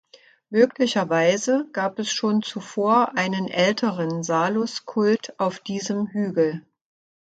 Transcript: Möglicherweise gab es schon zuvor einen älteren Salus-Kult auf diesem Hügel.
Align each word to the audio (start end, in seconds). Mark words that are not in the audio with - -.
Möglicherweise 0.49 1.69
gab 1.73 1.99
es 1.99 2.11
schon 2.11 2.41
zuvor 2.41 3.15
einen 3.19 3.47
älteren 3.47 4.23
Salus-Kult 4.23 5.39
auf 5.39 5.59
diesem 5.59 6.07
Hügel. 6.07 6.65